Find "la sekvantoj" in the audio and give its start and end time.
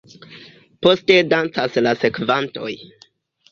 1.89-2.75